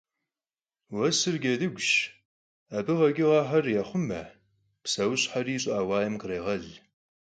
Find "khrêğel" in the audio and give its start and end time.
6.21-6.65